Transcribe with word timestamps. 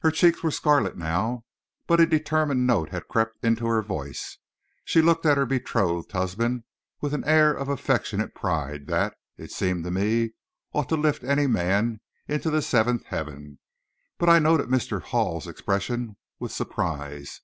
Her 0.00 0.10
cheeks 0.10 0.42
were 0.42 0.50
scarlet 0.50 0.98
now, 0.98 1.46
but 1.86 1.98
a 1.98 2.04
determined 2.04 2.66
note 2.66 2.90
had 2.90 3.08
crept 3.08 3.42
into 3.42 3.64
her 3.66 3.80
voice, 3.80 4.36
and 4.36 4.42
she 4.90 5.00
looked 5.00 5.24
at 5.24 5.38
her 5.38 5.46
betrothed 5.46 6.12
husband 6.12 6.64
with 7.00 7.14
an 7.14 7.24
air 7.24 7.54
of 7.54 7.70
affectionate 7.70 8.34
pride 8.34 8.86
that, 8.88 9.14
it 9.38 9.50
seemed 9.50 9.84
to 9.84 9.90
me, 9.90 10.34
ought 10.74 10.90
to 10.90 10.96
lift 10.98 11.24
any 11.24 11.46
man 11.46 12.02
into 12.28 12.50
the 12.50 12.60
seventh 12.60 13.04
heaven. 13.06 13.58
But 14.18 14.28
I 14.28 14.40
noted 14.40 14.66
Mr. 14.68 15.00
Hall's 15.00 15.46
expression 15.48 16.18
with 16.38 16.52
surprise. 16.52 17.34